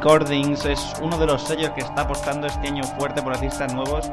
Recordings 0.03 0.65
es 0.65 0.93
uno 1.01 1.17
de 1.17 1.25
los 1.25 1.43
sellos 1.43 1.69
que 1.69 1.79
está 1.79 2.01
apostando 2.01 2.45
este 2.45 2.67
año 2.67 2.83
fuerte 2.83 3.21
por 3.21 3.31
artistas 3.31 3.73
nuevos 3.73 4.11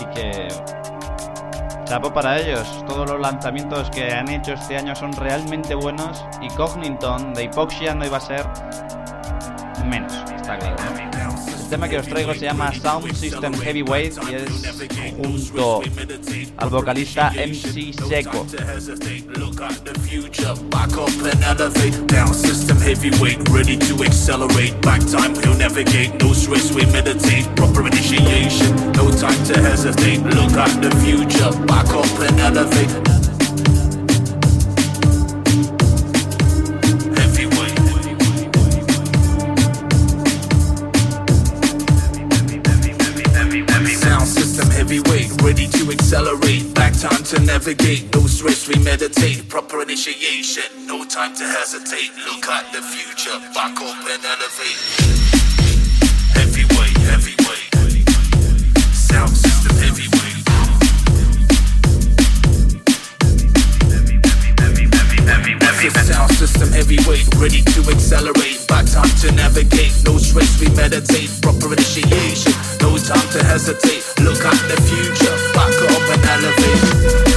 y 0.00 0.06
que 0.14 0.48
chapo 1.84 2.10
para 2.14 2.40
ellos. 2.40 2.66
Todos 2.86 3.06
los 3.10 3.20
lanzamientos 3.20 3.90
que 3.90 4.10
han 4.10 4.26
hecho 4.30 4.54
este 4.54 4.78
año 4.78 4.96
son 4.96 5.12
realmente 5.12 5.74
buenos 5.74 6.24
y 6.40 6.48
Cognington 6.48 7.34
de 7.34 7.44
Hypoxia 7.44 7.94
no 7.94 8.06
iba 8.06 8.16
a 8.16 8.20
ser 8.20 8.46
menos. 9.84 10.14
El 11.60 11.68
tema 11.68 11.90
que 11.90 11.98
os 11.98 12.06
traigo 12.06 12.32
se 12.32 12.46
llama 12.46 12.72
Sound 12.72 13.12
System 13.12 13.52
Heavyweight 13.52 14.14
y 14.30 14.34
es 14.34 15.12
junto 15.14 15.82
al 16.56 16.70
vocalista 16.70 17.30
MC 17.32 17.92
Seco. 18.08 18.46
Accelerate. 46.06 46.72
Back 46.72 46.92
time 46.94 47.22
to 47.34 47.40
navigate, 47.40 48.14
no 48.14 48.26
stress, 48.26 48.68
we 48.68 48.78
meditate. 48.84 49.48
Proper 49.48 49.82
initiation, 49.82 50.86
no 50.86 51.04
time 51.04 51.34
to 51.34 51.42
hesitate. 51.42 52.14
Look 52.30 52.46
at 52.46 52.70
the 52.72 52.80
future, 52.80 53.36
back 53.52 53.74
up 53.82 53.98
and 54.06 54.22
elevate. 54.22 54.78
Heavyweight, 56.38 56.96
heavyweight. 57.10 58.06
Sound 58.94 59.34
system 59.34 59.76
heavyweight. 59.82 60.14
Sound 66.06 66.30
system 66.32 66.70
heavyweight, 66.70 67.26
ready 67.34 67.62
to 67.62 67.80
accelerate. 67.90 68.64
Back 68.68 68.86
time 68.86 69.10
to 69.22 69.32
navigate, 69.32 69.92
no 70.04 70.18
stress, 70.18 70.60
we 70.60 70.68
meditate. 70.76 71.30
Proper 71.42 71.72
initiation, 71.72 72.52
no 72.80 72.96
time 72.96 73.26
to 73.32 73.42
hesitate. 73.42 74.05
Look 74.20 74.44
at 74.44 74.68
the 74.68 74.76
future, 74.82 75.36
back 75.52 75.74
up 75.82 76.10
and 76.10 76.24
elevate. 76.24 77.35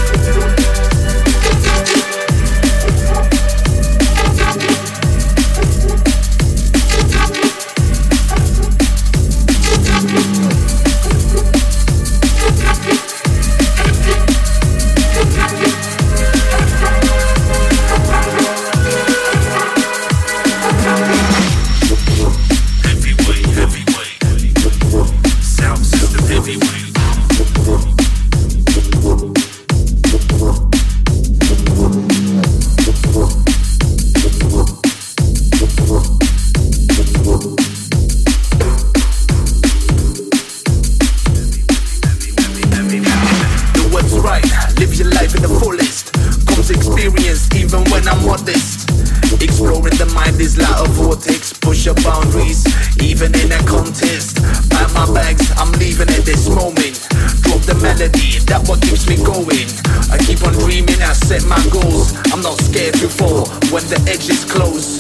I 61.09 61.13
set 61.13 61.43
my 61.45 61.57
goals. 61.71 62.13
I'm 62.31 62.41
not 62.43 62.59
scared 62.59 62.93
to 62.95 63.09
fall 63.09 63.47
when 63.73 63.83
the 63.87 63.99
edge 64.07 64.29
is 64.29 64.45
close. 64.45 64.99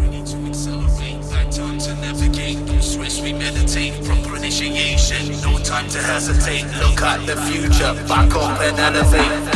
Ready 0.00 0.22
to 0.24 0.36
accelerate, 0.48 1.20
back 1.28 1.50
time 1.50 1.78
to 1.80 1.94
navigate. 1.96 2.58
No 2.60 2.80
stress, 2.80 3.20
we 3.20 3.34
meditate. 3.34 4.02
Proper 4.02 4.36
initiation, 4.36 5.38
no 5.42 5.58
time 5.58 5.88
to 5.90 5.98
hesitate. 5.98 6.64
Look 6.80 7.02
at 7.02 7.26
the 7.26 7.36
future, 7.42 7.92
back 8.08 8.34
up 8.34 8.58
and 8.62 8.78
elevate. 8.78 9.55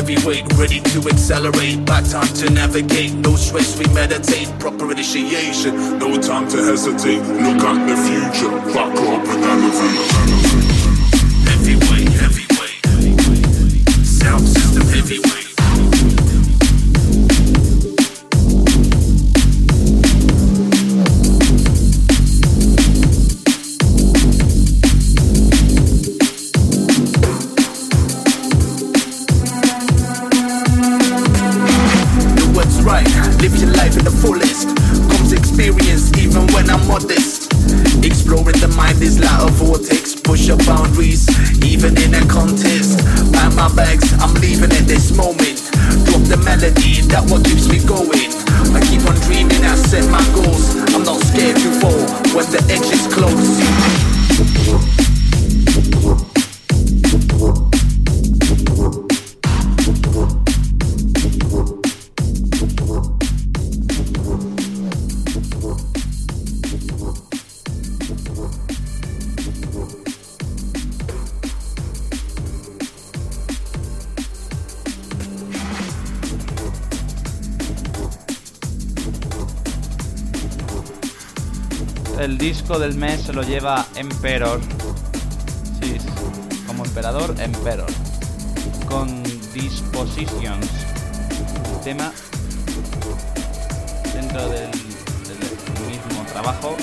Heavyweight, 0.00 0.50
ready 0.54 0.80
to 0.80 0.98
accelerate. 1.08 1.84
Back 1.84 2.04
time 2.04 2.26
to 2.40 2.48
navigate, 2.50 3.12
no 3.12 3.36
stress, 3.36 3.78
we 3.78 3.84
meditate. 3.92 4.48
Proper 4.58 4.90
initiation, 4.90 5.98
no 5.98 6.18
time 6.20 6.48
to 6.48 6.56
hesitate. 6.56 7.20
Look 7.20 7.62
at 7.70 7.78
the 7.86 7.96
future, 8.06 8.50
back 8.72 8.96
up 8.96 9.26
and 9.28 9.44
elevate. 9.44 10.49
El 82.20 82.36
disco 82.36 82.78
del 82.78 82.96
mes 82.96 83.22
se 83.22 83.32
lo 83.32 83.42
lleva 83.42 83.86
Emperor. 83.96 84.60
Sí, 85.80 85.96
como 86.66 86.84
emperador, 86.84 87.34
Emperor. 87.40 87.90
Con 88.86 89.22
Dispositions. 89.54 90.68
Tema 91.82 92.12
dentro 94.12 94.48
del, 94.50 94.68
mismo 95.88 96.22
trabajo. 96.30 96.76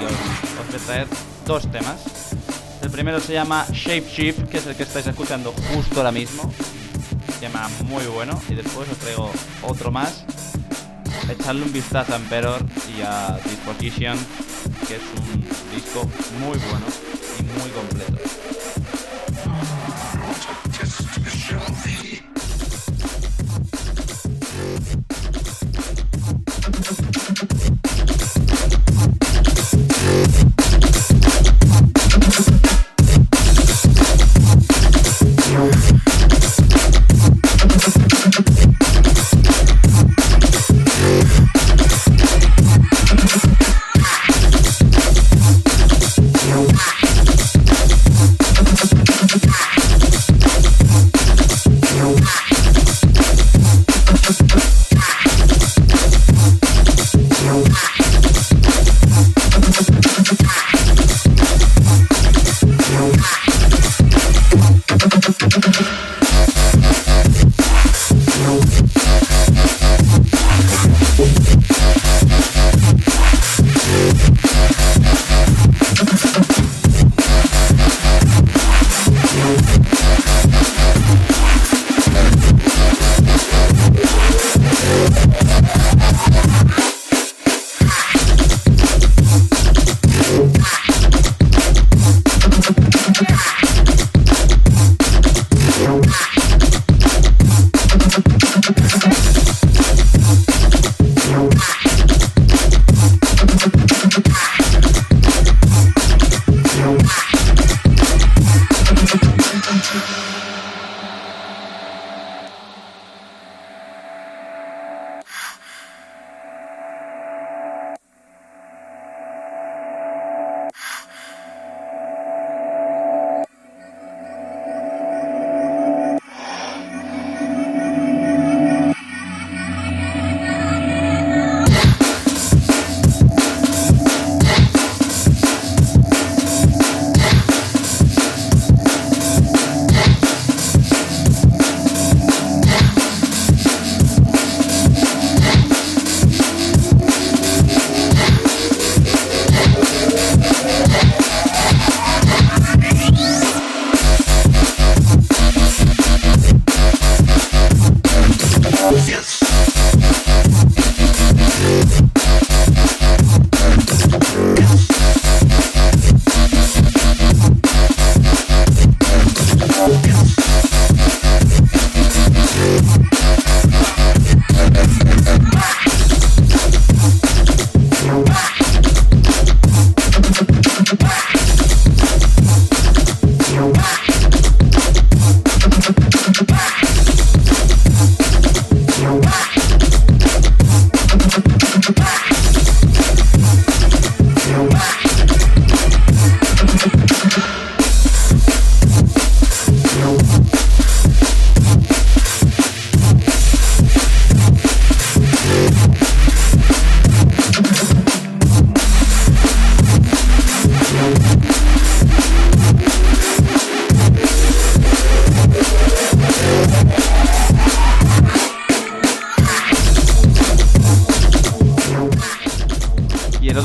Y 0.00 0.04
os, 0.04 0.10
os 0.10 0.66
voy 0.66 0.74
a 0.74 0.84
traer 0.84 1.06
dos 1.46 1.70
temas. 1.70 2.00
El 2.82 2.90
primero 2.90 3.20
se 3.20 3.34
llama 3.34 3.64
Shape 3.72 4.08
Shift, 4.12 4.48
que 4.48 4.58
es 4.58 4.66
el 4.66 4.74
que 4.74 4.82
estáis 4.82 5.06
escuchando 5.06 5.54
justo 5.72 5.98
ahora 5.98 6.10
mismo. 6.10 6.52
Tema 7.38 7.70
muy 7.84 8.04
bueno. 8.06 8.42
Y 8.48 8.56
después 8.56 8.88
os 8.88 8.98
traigo 8.98 9.30
otro 9.62 9.92
más 9.92 10.24
echarle 11.32 11.62
un 11.62 11.72
vistazo 11.72 12.12
a 12.12 12.16
Emperor 12.16 12.64
y 12.96 13.02
a 13.02 13.38
Disposition, 13.44 14.16
que 14.92 14.96
es 14.96 15.02
un 15.16 15.40
disco 15.74 16.04
muy 16.38 16.58
bueno 16.58 16.86
y 17.38 17.42
muy 17.58 17.70
completo. 17.70 18.61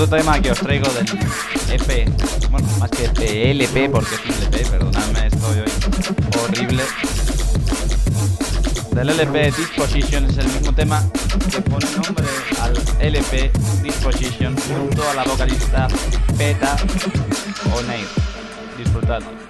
Tema 0.10 0.40
que 0.42 0.52
os 0.52 0.60
traigo 0.60 0.88
del 0.94 1.06
EP, 1.70 2.10
bueno, 2.50 2.68
más 2.80 2.90
que 2.92 3.06
EP, 3.06 3.20
LP, 3.52 3.90
porque 3.90 4.16
es 4.16 4.22
un 4.26 4.44
LP, 4.44 4.66
perdonadme, 4.70 5.28
estoy 5.28 5.60
hoy 5.60 5.72
horrible. 6.44 6.84
Del 8.92 9.10
LP 9.10 9.52
Disposition 9.52 10.26
es 10.26 10.38
el 10.38 10.48
mismo 10.48 10.74
tema 10.74 11.04
que 11.52 11.62
pone 11.62 11.86
nombre 11.92 12.26
al 12.62 12.74
LP 13.00 13.52
Disposition 13.84 14.56
junto 14.58 15.10
a 15.10 15.14
la 15.14 15.24
vocalista 15.24 15.88
Peta 16.38 16.78
O'Neill. 17.76 18.08
Disfrutadlo. 18.78 19.47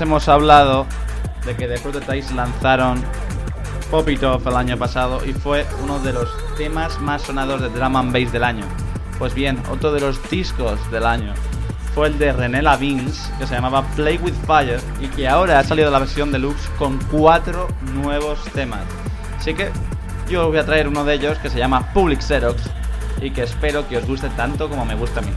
Hemos 0.00 0.28
hablado 0.28 0.86
de 1.46 1.54
que 1.54 1.68
The 1.68 1.78
Prototypes 1.78 2.32
lanzaron 2.32 3.00
Pop 3.90 4.08
It 4.08 4.22
Off 4.24 4.46
el 4.46 4.56
año 4.56 4.76
pasado 4.76 5.24
y 5.24 5.32
fue 5.32 5.64
uno 5.82 6.00
de 6.00 6.12
los 6.12 6.28
temas 6.56 6.98
más 7.00 7.22
sonados 7.22 7.60
de 7.60 7.68
drum 7.68 7.96
and 7.96 8.12
bass 8.12 8.32
del 8.32 8.42
año. 8.42 8.64
Pues 9.18 9.34
bien, 9.34 9.62
otro 9.70 9.92
de 9.92 10.00
los 10.00 10.18
discos 10.30 10.78
del 10.90 11.06
año 11.06 11.32
fue 11.94 12.08
el 12.08 12.18
de 12.18 12.32
René 12.32 12.60
Lavins, 12.60 13.30
que 13.38 13.46
se 13.46 13.54
llamaba 13.54 13.86
Play 13.94 14.18
With 14.18 14.34
Fire 14.46 14.80
y 15.00 15.06
que 15.06 15.28
ahora 15.28 15.60
ha 15.60 15.64
salido 15.64 15.92
la 15.92 16.00
versión 16.00 16.32
deluxe 16.32 16.68
con 16.76 16.98
cuatro 17.10 17.68
nuevos 17.94 18.42
temas. 18.52 18.82
Así 19.38 19.54
que 19.54 19.70
yo 20.28 20.48
voy 20.48 20.58
a 20.58 20.66
traer 20.66 20.88
uno 20.88 21.04
de 21.04 21.14
ellos 21.14 21.38
que 21.38 21.50
se 21.50 21.58
llama 21.58 21.92
Public 21.92 22.20
Xerox 22.20 22.62
y 23.20 23.30
que 23.30 23.44
espero 23.44 23.86
que 23.86 23.98
os 23.98 24.06
guste 24.06 24.28
tanto 24.30 24.68
como 24.68 24.84
me 24.84 24.96
gusta 24.96 25.20
a 25.20 25.22
mí. 25.22 25.30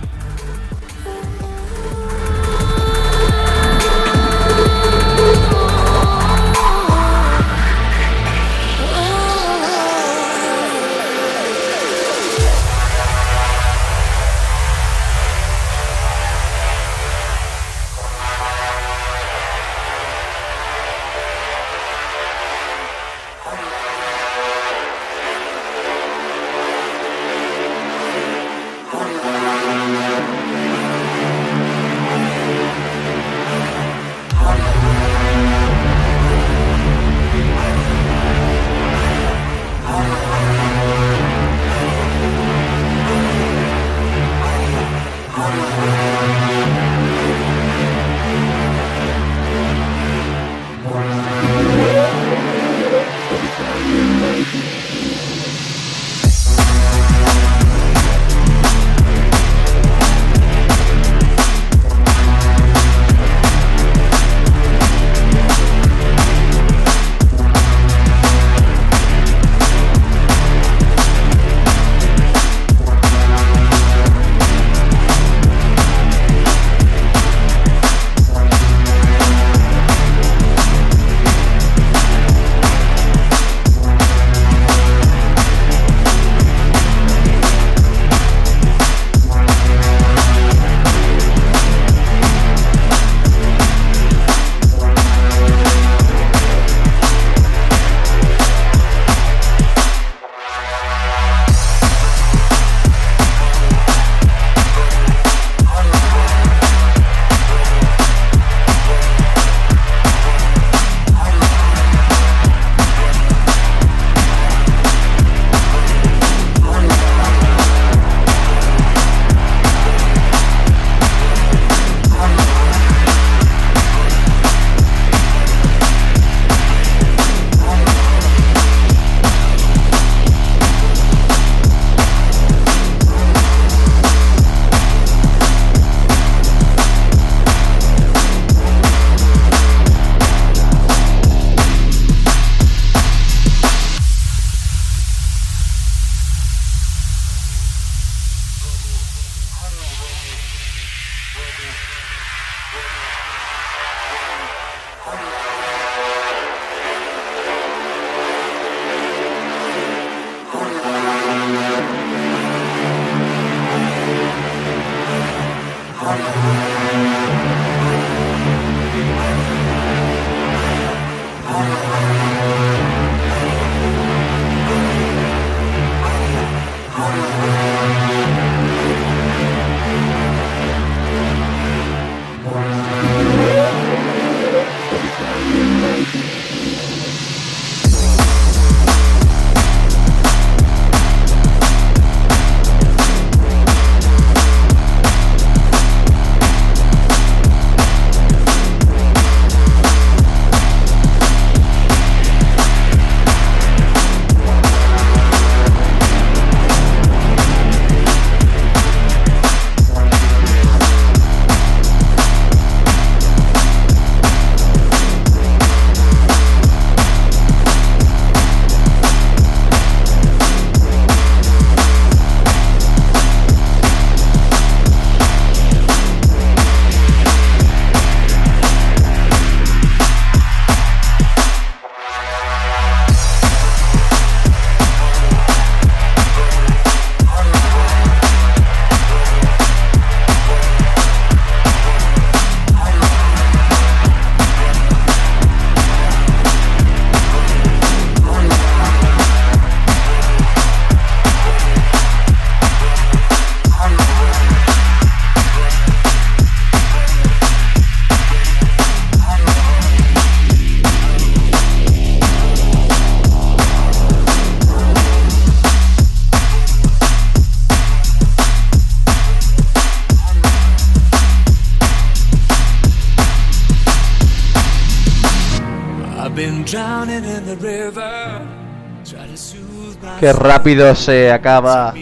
Qué 280.20 280.34
rápido 280.34 280.96
se 280.96 281.32
acaba 281.32 281.94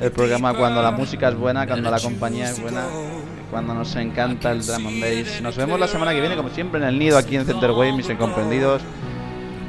el 0.00 0.10
programa 0.10 0.54
cuando 0.54 0.82
la 0.82 0.90
música 0.90 1.28
es 1.28 1.36
buena, 1.36 1.66
cuando 1.66 1.90
la 1.90 2.00
compañía 2.00 2.50
es 2.50 2.60
buena, 2.60 2.82
cuando 3.50 3.74
nos 3.74 3.94
encanta 3.96 4.50
el 4.50 4.64
drum 4.66 4.86
and 4.86 5.00
bass. 5.00 5.40
Nos 5.40 5.56
vemos 5.56 5.78
la 5.78 5.86
semana 5.86 6.12
que 6.12 6.20
viene, 6.20 6.36
como 6.36 6.48
siempre, 6.48 6.80
en 6.80 6.88
el 6.88 6.98
nido 6.98 7.16
aquí 7.16 7.36
en 7.36 7.44
Centerway, 7.44 7.92
mis 7.92 8.08
incomprendidos, 8.08 8.82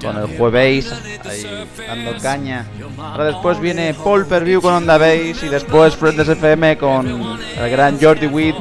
con 0.03 0.17
el 0.17 0.37
jueves 0.37 0.91
ahí 1.23 1.67
dando 1.87 2.17
caña. 2.21 2.65
Ahora 2.97 3.25
después 3.25 3.59
viene 3.59 3.93
Paul 3.93 4.25
Per 4.25 4.43
View 4.43 4.61
con 4.61 4.73
Onda 4.73 4.97
Bass 4.97 5.43
y 5.43 5.47
después 5.47 5.95
Friends 5.95 6.27
FM 6.27 6.77
con 6.77 7.07
el 7.07 7.69
gran 7.69 7.99
Jordi 8.01 8.27
Witt. 8.27 8.55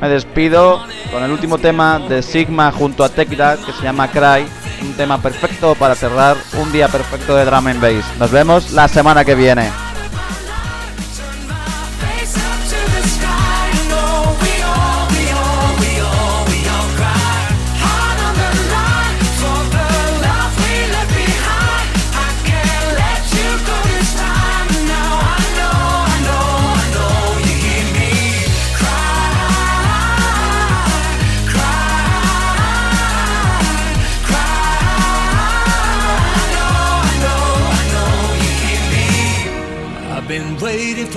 Me 0.00 0.08
despido 0.08 0.80
con 1.12 1.22
el 1.24 1.30
último 1.30 1.58
tema 1.58 1.98
de 1.98 2.22
Sigma 2.22 2.70
junto 2.70 3.02
a 3.02 3.08
Tech 3.08 3.28
Dad 3.30 3.58
que 3.58 3.72
se 3.72 3.82
llama 3.82 4.08
Cry. 4.08 4.46
Un 4.82 4.94
tema 4.94 5.20
perfecto 5.20 5.74
para 5.74 5.94
cerrar 5.96 6.36
un 6.60 6.70
día 6.70 6.88
perfecto 6.88 7.34
de 7.34 7.44
drum 7.44 7.66
and 7.66 7.80
bass. 7.80 8.04
Nos 8.18 8.30
vemos 8.30 8.72
la 8.72 8.86
semana 8.86 9.24
que 9.24 9.34
viene. 9.34 9.87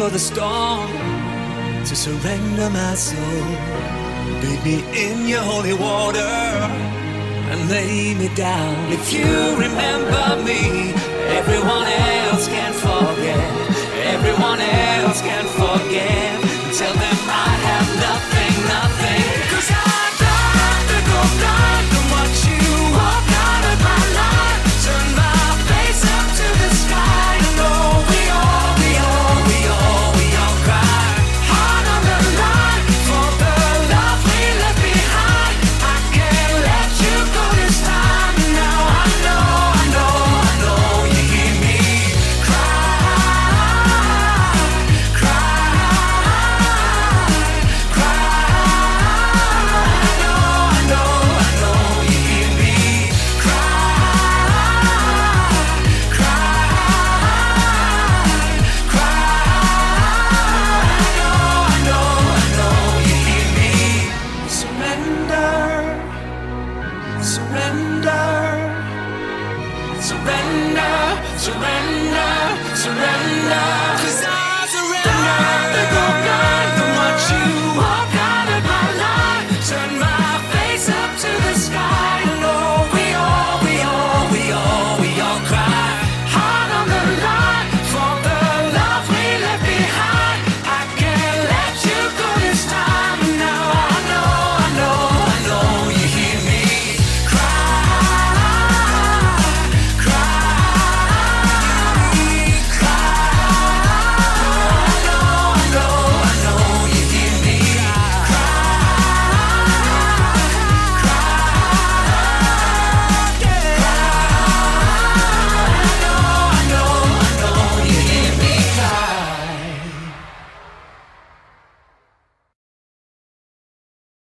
For 0.02 0.10
the 0.10 0.18
storm 0.34 0.90
to 1.86 1.96
surrender 1.96 2.68
my 2.72 2.96
soul. 2.96 3.46
Bathe 4.42 4.64
me 4.66 4.78
in 5.06 5.28
your 5.28 5.44
holy 5.52 5.76
water 5.76 6.34
and 7.52 7.70
lay 7.70 8.16
me 8.16 8.28
down. 8.34 8.76
If 8.92 9.14
you 9.14 9.32
remember 9.66 10.26
me, 10.50 10.94
everyone 11.40 11.88
else 12.24 12.48
can 12.48 12.74
forget. 12.74 13.50
Everyone 14.16 14.60
else 14.60 15.22
can 15.22 15.46
forget. 15.60 16.21